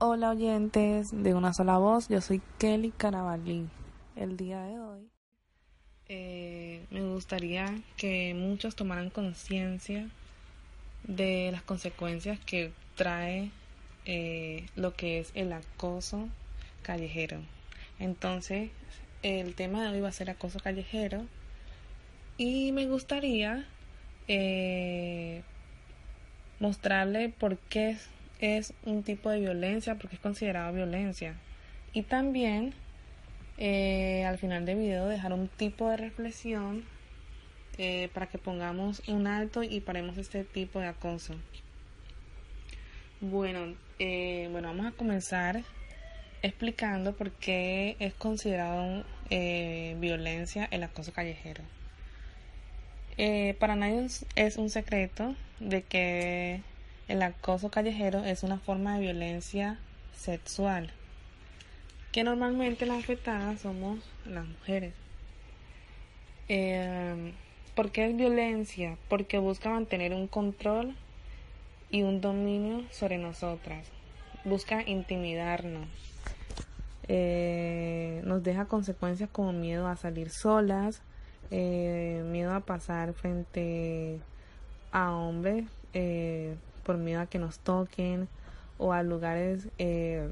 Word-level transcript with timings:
Hola 0.00 0.30
oyentes 0.30 1.10
de 1.22 1.34
una 1.34 1.54
sola 1.54 1.78
voz, 1.78 2.08
yo 2.08 2.20
soy 2.20 2.42
Kelly 2.58 2.90
Carabalí. 2.90 3.68
El 4.16 4.36
día 4.36 4.60
de 4.64 4.80
hoy 4.80 5.08
eh, 6.08 6.84
me 6.90 7.00
gustaría 7.00 7.72
que 7.96 8.34
muchos 8.34 8.74
tomaran 8.74 9.08
conciencia 9.08 10.08
de 11.04 11.50
las 11.52 11.62
consecuencias 11.62 12.40
que 12.40 12.72
trae 12.96 13.52
eh, 14.04 14.66
lo 14.74 14.94
que 14.94 15.20
es 15.20 15.30
el 15.36 15.52
acoso 15.52 16.28
callejero. 16.82 17.38
Entonces, 18.00 18.70
el 19.22 19.54
tema 19.54 19.84
de 19.84 19.90
hoy 19.90 20.00
va 20.00 20.08
a 20.08 20.12
ser 20.12 20.28
acoso 20.28 20.58
callejero 20.58 21.24
y 22.36 22.72
me 22.72 22.88
gustaría 22.88 23.64
eh, 24.26 25.44
mostrarle 26.58 27.28
por 27.28 27.58
qué 27.58 27.96
es 28.44 28.74
un 28.84 29.02
tipo 29.02 29.30
de 29.30 29.40
violencia, 29.40 29.96
porque 29.96 30.16
es 30.16 30.22
considerado 30.22 30.72
violencia. 30.72 31.34
Y 31.92 32.02
también 32.02 32.74
eh, 33.56 34.24
al 34.24 34.38
final 34.38 34.66
del 34.66 34.78
video 34.78 35.06
dejar 35.06 35.32
un 35.32 35.46
tipo 35.48 35.88
de 35.88 35.96
reflexión 35.96 36.84
eh, 37.78 38.08
para 38.12 38.26
que 38.26 38.38
pongamos 38.38 39.02
un 39.08 39.26
alto 39.26 39.62
y 39.62 39.80
paremos 39.80 40.18
este 40.18 40.44
tipo 40.44 40.80
de 40.80 40.88
acoso. 40.88 41.34
Bueno, 43.20 43.74
eh, 43.98 44.48
bueno, 44.50 44.68
vamos 44.68 44.86
a 44.86 44.92
comenzar 44.92 45.62
explicando 46.42 47.14
por 47.16 47.30
qué 47.30 47.96
es 47.98 48.12
considerado 48.14 49.04
violencia 49.30 50.68
el 50.70 50.82
acoso 50.82 51.12
callejero. 51.12 51.64
para 53.58 53.74
nadie 53.74 54.06
es 54.36 54.56
un 54.56 54.70
secreto 54.70 55.34
de 55.58 55.82
que 55.82 56.60
el 57.08 57.22
acoso 57.22 57.70
callejero 57.70 58.24
es 58.24 58.42
una 58.42 58.58
forma 58.58 58.94
de 58.94 59.00
violencia 59.00 59.78
sexual 60.14 60.90
que 62.12 62.24
normalmente 62.24 62.86
las 62.86 63.02
afectadas 63.02 63.60
somos 63.60 63.98
las 64.24 64.46
mujeres. 64.46 64.94
Eh, 66.48 67.32
¿Por 67.74 67.90
qué 67.90 68.06
es 68.06 68.16
violencia? 68.16 68.96
Porque 69.08 69.38
busca 69.38 69.70
mantener 69.70 70.14
un 70.14 70.28
control 70.28 70.94
y 71.90 72.02
un 72.02 72.20
dominio 72.20 72.84
sobre 72.92 73.18
nosotras. 73.18 73.88
Busca 74.44 74.82
intimidarnos. 74.88 75.88
Eh, 77.08 78.22
nos 78.24 78.44
deja 78.44 78.66
consecuencias 78.66 79.28
como 79.30 79.52
miedo 79.52 79.88
a 79.88 79.96
salir 79.96 80.30
solas, 80.30 81.02
eh, 81.50 82.22
miedo 82.26 82.54
a 82.54 82.60
pasar 82.60 83.12
frente 83.12 84.20
a 84.92 85.12
hombres 85.12 85.64
eh, 85.92 86.56
por 86.84 86.96
miedo 86.96 87.20
a 87.20 87.26
que 87.26 87.38
nos 87.38 87.58
toquen 87.58 88.28
o 88.78 88.92
a 88.92 89.02
lugares 89.02 89.68
eh, 89.78 90.30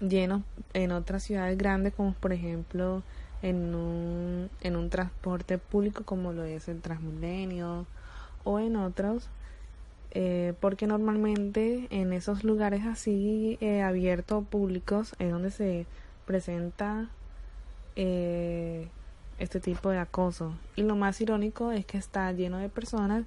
llenos 0.00 0.42
en 0.74 0.92
otras 0.92 1.22
ciudades 1.22 1.58
grandes 1.58 1.94
como 1.94 2.12
por 2.14 2.32
ejemplo 2.32 3.02
en 3.42 3.74
un, 3.74 4.50
en 4.60 4.76
un 4.76 4.90
transporte 4.90 5.58
público 5.58 6.04
como 6.04 6.32
lo 6.32 6.44
es 6.44 6.68
el 6.68 6.80
Transmilenio 6.80 7.86
o 8.44 8.58
en 8.58 8.76
otros 8.76 9.28
eh, 10.12 10.54
porque 10.60 10.86
normalmente 10.86 11.88
en 11.90 12.12
esos 12.12 12.44
lugares 12.44 12.84
así 12.84 13.58
eh, 13.60 13.82
abiertos 13.82 14.44
públicos 14.46 15.14
es 15.18 15.30
donde 15.30 15.50
se 15.50 15.86
presenta 16.26 17.08
este 17.94 19.60
tipo 19.60 19.90
de 19.90 19.98
acoso. 19.98 20.54
Y 20.76 20.82
lo 20.82 20.96
más 20.96 21.20
irónico 21.20 21.72
es 21.72 21.84
que 21.84 21.98
está 21.98 22.32
lleno 22.32 22.58
de 22.58 22.70
personas 22.70 23.24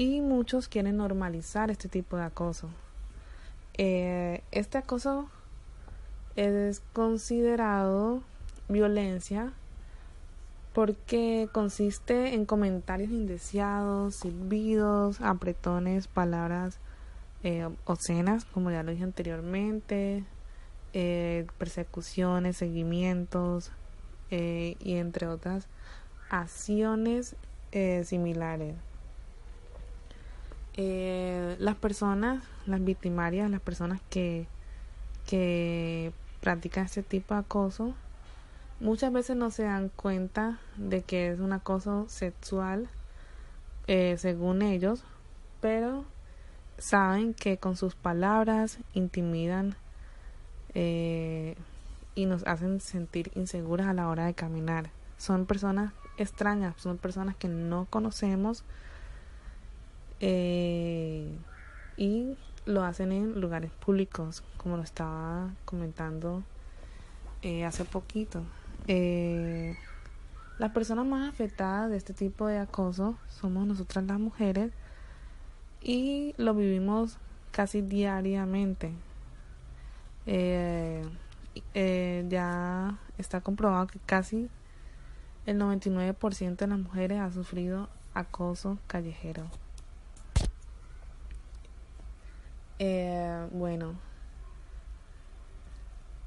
y 0.00 0.22
muchos 0.22 0.66
quieren 0.66 0.96
normalizar 0.96 1.70
este 1.70 1.86
tipo 1.86 2.16
de 2.16 2.22
acoso. 2.22 2.70
Eh, 3.76 4.42
este 4.50 4.78
acoso 4.78 5.28
es 6.36 6.80
considerado 6.94 8.22
violencia 8.70 9.52
porque 10.72 11.50
consiste 11.52 12.32
en 12.32 12.46
comentarios 12.46 13.10
indeseados, 13.10 14.14
silbidos, 14.14 15.20
apretones, 15.20 16.08
palabras 16.08 16.78
eh, 17.42 17.68
obscenas, 17.84 18.46
como 18.46 18.70
ya 18.70 18.82
lo 18.82 18.92
dije 18.92 19.04
anteriormente, 19.04 20.24
eh, 20.94 21.46
persecuciones, 21.58 22.56
seguimientos 22.56 23.70
y 24.30 24.94
entre 24.94 25.26
otras 25.26 25.66
acciones 26.30 27.36
similares. 28.04 28.76
Eh, 30.82 31.56
las 31.58 31.76
personas, 31.76 32.42
las 32.64 32.82
victimarias, 32.82 33.50
las 33.50 33.60
personas 33.60 34.00
que, 34.08 34.46
que 35.26 36.10
practican 36.40 36.86
este 36.86 37.02
tipo 37.02 37.34
de 37.34 37.40
acoso, 37.40 37.92
muchas 38.80 39.12
veces 39.12 39.36
no 39.36 39.50
se 39.50 39.64
dan 39.64 39.90
cuenta 39.90 40.58
de 40.78 41.02
que 41.02 41.32
es 41.32 41.38
un 41.38 41.52
acoso 41.52 42.06
sexual, 42.08 42.88
eh, 43.88 44.16
según 44.16 44.62
ellos, 44.62 45.04
pero 45.60 46.06
saben 46.78 47.34
que 47.34 47.58
con 47.58 47.76
sus 47.76 47.94
palabras 47.94 48.78
intimidan 48.94 49.76
eh, 50.72 51.56
y 52.14 52.24
nos 52.24 52.46
hacen 52.46 52.80
sentir 52.80 53.30
inseguras 53.34 53.86
a 53.86 53.92
la 53.92 54.08
hora 54.08 54.24
de 54.24 54.32
caminar. 54.32 54.88
Son 55.18 55.44
personas 55.44 55.92
extrañas, 56.16 56.74
son 56.78 56.96
personas 56.96 57.36
que 57.36 57.48
no 57.48 57.86
conocemos 57.90 58.64
eh, 60.20 61.34
y 61.96 62.36
lo 62.66 62.84
hacen 62.84 63.10
en 63.12 63.40
lugares 63.40 63.70
públicos, 63.70 64.42
como 64.58 64.76
lo 64.76 64.82
estaba 64.82 65.50
comentando 65.64 66.42
eh, 67.42 67.64
hace 67.64 67.84
poquito. 67.84 68.42
Eh, 68.86 69.76
las 70.58 70.72
personas 70.72 71.06
más 71.06 71.28
afectadas 71.28 71.90
de 71.90 71.96
este 71.96 72.12
tipo 72.12 72.46
de 72.46 72.58
acoso 72.58 73.16
somos 73.28 73.66
nosotras 73.66 74.04
las 74.04 74.20
mujeres 74.20 74.72
y 75.80 76.34
lo 76.36 76.54
vivimos 76.54 77.16
casi 77.50 77.80
diariamente. 77.80 78.92
ya 82.28 82.98
está 83.18 83.40
comprobado 83.40 83.86
que 83.86 83.98
casi 84.00 84.48
el 85.46 85.58
99% 85.58 86.56
de 86.56 86.66
las 86.66 86.78
mujeres 86.78 87.20
ha 87.20 87.32
sufrido 87.32 87.88
acoso 88.14 88.78
callejero. 88.86 89.46
Eh, 92.82 93.46
bueno, 93.52 93.94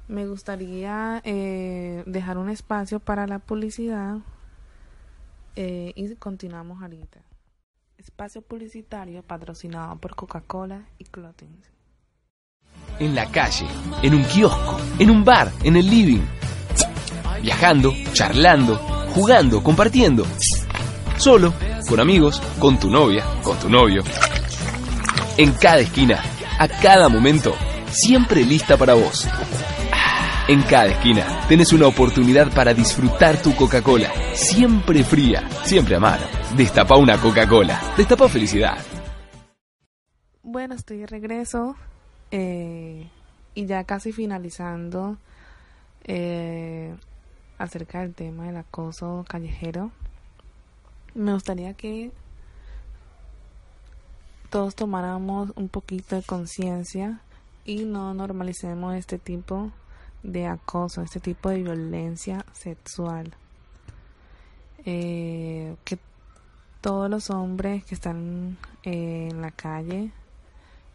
me 0.06 0.24
gustaría 0.24 1.20
eh, 1.24 2.04
dejar 2.06 2.38
un 2.38 2.48
espacio 2.48 3.00
para 3.00 3.26
la 3.26 3.40
publicidad 3.40 4.18
eh, 5.56 5.92
y 5.96 6.14
continuamos 6.14 6.80
ahorita. 6.80 7.18
Espacio 7.98 8.40
publicitario 8.40 9.24
patrocinado 9.24 9.96
por 9.96 10.14
Coca-Cola 10.14 10.86
y 10.96 11.04
Clotins. 11.06 11.72
En 13.00 13.16
la 13.16 13.28
calle, 13.32 13.66
en 14.04 14.14
un 14.14 14.22
kiosco, 14.22 14.76
en 15.00 15.10
un 15.10 15.24
bar, 15.24 15.50
en 15.64 15.74
el 15.74 15.90
living. 15.90 16.22
Viajando, 17.42 17.92
charlando, 18.12 18.76
jugando, 19.12 19.60
compartiendo. 19.60 20.24
Solo, 21.16 21.52
con 21.88 21.98
amigos, 21.98 22.40
con 22.60 22.78
tu 22.78 22.88
novia, 22.88 23.24
con 23.42 23.58
tu 23.58 23.68
novio. 23.68 24.04
En 25.36 25.50
cada 25.54 25.78
esquina 25.80 26.22
a 26.58 26.68
cada 26.68 27.08
momento, 27.08 27.54
siempre 27.90 28.44
lista 28.44 28.76
para 28.76 28.94
vos. 28.94 29.26
En 30.46 30.62
cada 30.62 30.86
esquina 30.86 31.46
tenés 31.48 31.72
una 31.72 31.86
oportunidad 31.86 32.52
para 32.54 32.74
disfrutar 32.74 33.40
tu 33.40 33.54
Coca-Cola, 33.56 34.10
siempre 34.34 35.02
fría, 35.02 35.48
siempre 35.64 35.96
amar. 35.96 36.20
Destapa 36.56 36.96
una 36.96 37.18
Coca-Cola, 37.18 37.80
destapa 37.96 38.28
felicidad. 38.28 38.78
Bueno, 40.42 40.74
estoy 40.74 40.98
de 40.98 41.06
regreso 41.06 41.76
eh, 42.30 43.08
y 43.54 43.66
ya 43.66 43.84
casi 43.84 44.12
finalizando 44.12 45.16
eh, 46.04 46.94
acerca 47.58 48.00
del 48.00 48.14
tema 48.14 48.44
del 48.44 48.58
acoso 48.58 49.24
callejero. 49.28 49.90
Me 51.14 51.32
gustaría 51.32 51.72
que 51.74 52.12
todos 54.54 54.76
tomáramos 54.76 55.50
un 55.56 55.68
poquito 55.68 56.14
de 56.14 56.22
conciencia 56.22 57.18
y 57.64 57.84
no 57.86 58.14
normalicemos 58.14 58.94
este 58.94 59.18
tipo 59.18 59.72
de 60.22 60.46
acoso, 60.46 61.02
este 61.02 61.18
tipo 61.18 61.48
de 61.48 61.64
violencia 61.64 62.46
sexual. 62.52 63.34
Eh, 64.84 65.74
que 65.84 65.98
todos 66.80 67.10
los 67.10 67.30
hombres 67.30 67.84
que 67.84 67.96
están 67.96 68.56
eh, 68.84 69.26
en 69.32 69.42
la 69.42 69.50
calle 69.50 70.12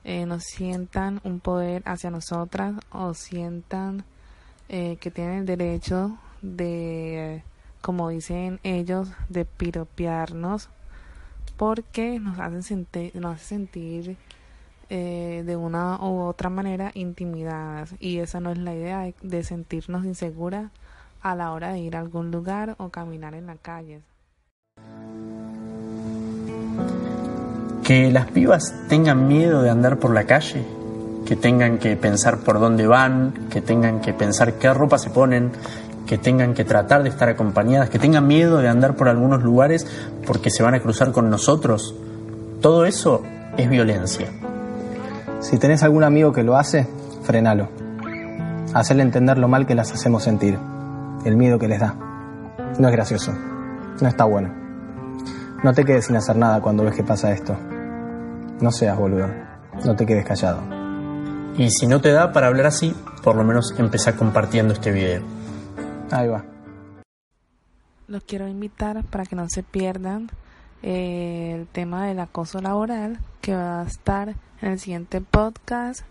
eh, 0.05 0.25
nos 0.25 0.43
sientan 0.43 1.19
un 1.25 1.41
poder 1.41 1.83
hacia 1.85 2.11
nosotras 2.11 2.75
o 2.93 3.13
sientan 3.13 4.05
que 4.69 5.11
tienen 5.13 5.39
el 5.39 5.45
derecho 5.45 6.17
de, 6.41 7.43
como 7.81 8.07
dicen 8.07 8.61
ellos, 8.63 9.09
de 9.27 9.43
piropearnos 9.43 10.69
porque 11.59 12.21
nos 12.21 12.39
hacen 12.39 12.63
sentir, 12.63 13.13
nos 13.17 13.35
hace 13.35 13.45
sentir 13.45 14.15
eh, 14.89 15.43
de 15.45 15.57
una 15.57 15.97
u 15.97 16.21
otra 16.21 16.49
manera 16.49 16.89
intimidadas. 16.93 17.93
Y 17.99 18.19
esa 18.19 18.39
no 18.39 18.51
es 18.51 18.57
la 18.57 18.73
idea 18.73 19.11
de 19.21 19.43
sentirnos 19.43 20.05
inseguras 20.05 20.71
a 21.21 21.35
la 21.35 21.51
hora 21.51 21.73
de 21.73 21.79
ir 21.79 21.97
a 21.97 21.99
algún 21.99 22.31
lugar 22.31 22.75
o 22.77 22.87
caminar 22.87 23.33
en 23.33 23.47
la 23.47 23.55
calle. 23.57 23.99
Que 27.83 28.09
las 28.09 28.27
pibas 28.31 28.73
tengan 28.87 29.27
miedo 29.27 29.61
de 29.61 29.69
andar 29.69 29.99
por 29.99 30.13
la 30.13 30.23
calle, 30.23 30.63
que 31.25 31.35
tengan 31.35 31.77
que 31.77 31.97
pensar 31.97 32.37
por 32.37 32.61
dónde 32.61 32.87
van, 32.87 33.49
que 33.49 33.59
tengan 33.59 33.99
que 33.99 34.13
pensar 34.13 34.53
qué 34.53 34.73
ropa 34.73 34.97
se 34.97 35.09
ponen, 35.09 35.51
que 36.09 36.17
tengan 36.17 36.55
que 36.55 36.65
tratar 36.65 37.03
de 37.03 37.09
estar 37.09 37.29
acompañadas, 37.29 37.91
que 37.91 37.99
tengan 37.99 38.25
miedo 38.25 38.57
de 38.57 38.67
andar 38.67 38.95
por 38.95 39.09
algunos 39.09 39.43
lugares 39.43 39.85
porque 40.25 40.49
se 40.49 40.63
van 40.63 40.73
a 40.73 40.79
cruzar 40.79 41.11
con 41.11 41.29
nosotros. 41.29 41.93
Todo 42.61 42.85
eso 42.85 43.21
es 43.57 43.69
violencia. 43.69 44.25
Si 45.39 45.59
tenés 45.59 45.83
algún 45.83 46.03
amigo 46.03 46.33
que 46.33 46.41
lo 46.41 46.57
hace, 46.57 46.87
frenalo. 47.21 47.69
Hacerle 48.73 49.03
entender 49.03 49.37
lo 49.37 49.47
mal 49.47 49.67
que 49.67 49.75
las 49.75 49.91
hacemos 49.91 50.23
sentir, 50.23 50.57
el 51.25 51.37
miedo 51.37 51.59
que 51.59 51.67
les 51.67 51.79
da. 51.79 51.93
No 52.79 52.87
es 52.87 52.91
gracioso, 52.91 53.31
no 54.01 54.07
está 54.07 54.23
bueno. 54.23 54.51
No 55.63 55.75
te 55.75 55.85
quedes 55.85 56.07
sin 56.07 56.15
hacer 56.15 56.37
nada 56.37 56.59
cuando 56.59 56.85
ves 56.85 56.95
que 56.95 57.03
pasa 57.03 57.31
esto. 57.31 57.55
No 58.61 58.71
seas 58.71 58.97
boludo, 58.97 59.27
no 59.85 59.95
te 59.95 60.07
quedes 60.07 60.25
callado. 60.25 60.63
Y 61.55 61.69
si 61.69 61.85
no 61.85 62.01
te 62.01 62.11
da 62.11 62.33
para 62.33 62.47
hablar 62.47 62.65
así, 62.65 62.95
por 63.23 63.35
lo 63.35 63.43
menos 63.43 63.75
empezá 63.77 64.15
compartiendo 64.15 64.73
este 64.73 64.91
video. 64.91 65.38
Ahí 66.11 66.27
va. 66.27 66.43
Los 68.07 68.23
quiero 68.23 68.47
invitar 68.47 69.03
para 69.05 69.25
que 69.25 69.35
no 69.35 69.47
se 69.49 69.63
pierdan 69.63 70.29
eh, 70.81 71.55
el 71.59 71.67
tema 71.67 72.07
del 72.07 72.19
acoso 72.19 72.61
laboral 72.61 73.19
que 73.41 73.55
va 73.55 73.81
a 73.81 73.85
estar 73.85 74.29
en 74.61 74.71
el 74.71 74.79
siguiente 74.79 75.21
podcast. 75.21 76.01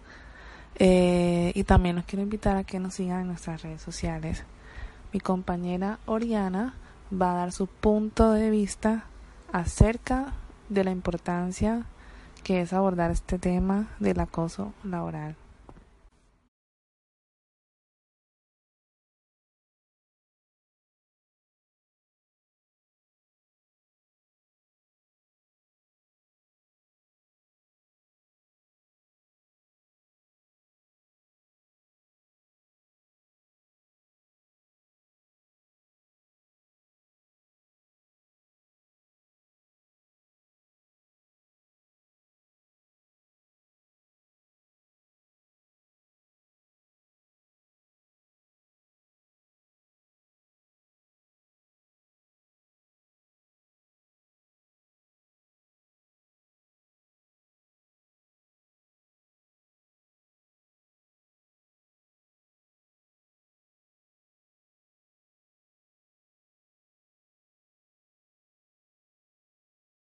Eh, 0.77 1.51
y 1.55 1.65
también 1.65 1.97
los 1.97 2.05
quiero 2.05 2.23
invitar 2.23 2.57
a 2.57 2.65
que 2.65 2.79
nos 2.79 2.95
sigan 2.95 3.23
en 3.23 3.27
nuestras 3.27 3.63
redes 3.63 3.83
sociales. 3.83 4.45
Mi 5.13 5.21
compañera 5.21 5.99
Oriana 6.07 6.75
va 7.11 7.33
a 7.33 7.37
dar 7.37 7.53
su 7.53 7.67
punto 7.67 8.31
de 8.33 8.51
vista 8.51 9.07
acerca 9.53 10.35
de 10.69 10.85
la 10.85 10.91
importancia 10.91 11.87
que 12.45 12.61
es 12.61 12.73
abordar 12.73 13.11
este 13.11 13.39
tema 13.39 13.89
del 13.99 14.21
acoso 14.21 14.73
laboral. 14.85 15.37